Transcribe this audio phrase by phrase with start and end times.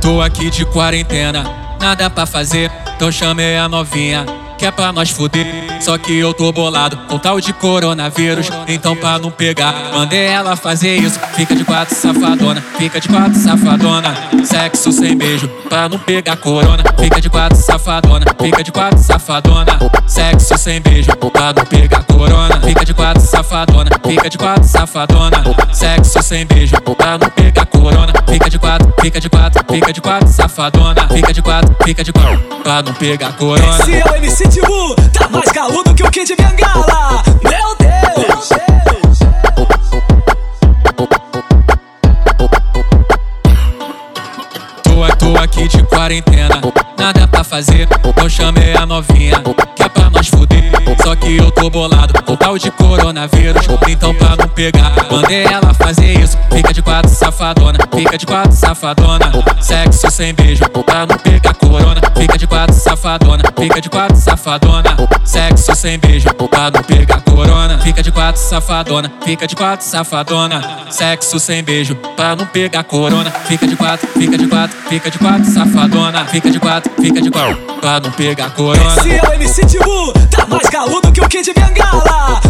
[0.00, 1.42] Tô, aqui de quarentena,
[1.80, 4.24] nada pra fazer, então chamei a novinha
[4.56, 5.46] que é pra nós fuder.
[5.80, 10.54] Só que eu tô bolado com tal de coronavírus, então pra não pegar, mandei ela
[10.54, 11.18] fazer isso.
[11.34, 14.14] Fica de quatro safadona, fica de quatro safadona.
[14.44, 16.84] Sexo sem beijo, pra não pegar corona.
[16.96, 19.78] Fica de quatro safadona, fica de quatro safadona.
[20.06, 22.60] Sexo sem beijo, pra não pegar corona.
[22.60, 25.42] Fica de quatro safadona, fica de quatro safadona.
[25.72, 27.83] Sexo sem beijo, pra não pegar corona.
[29.00, 31.08] Fica de quatro, fica de quatro, safadona.
[31.08, 33.78] Fica de quatro, fica de quatro, pra não pegar corona.
[33.78, 37.22] Esse é o MC Tibu, tá mais caludo que o Kid Bengala.
[37.42, 38.48] Meu Deus!
[44.82, 46.60] Tô, tô aqui de quarentena,
[46.98, 49.42] nada pra fazer, então chamei a novinha,
[49.84, 50.72] é pra nós fuder.
[51.02, 55.74] Só que eu tô bolado com tal de coronavírus, então pra não pegar, mandei ela
[55.74, 56.38] fazer isso.
[56.50, 59.30] Fica de quatro safadona, fica de quatro safadona.
[59.60, 61.93] Sexo sem beijo, pra não pegar corona.
[63.04, 64.96] Safadona, fica de quatro safadona.
[65.26, 67.78] Sexo sem beijo, pra não pegar corona.
[67.80, 70.86] Fica de quatro safadona, fica de quatro safadona.
[70.88, 73.30] Sexo sem beijo, pra não pegar corona.
[73.30, 76.24] Fica de quatro, fica de quatro, fica de quatro safadona.
[76.24, 78.96] Fica de quatro, fica de quatro, pra não pegar corona.
[78.96, 82.40] Esse é o MC Tibu, tá mais caludo que o Kid Bengala.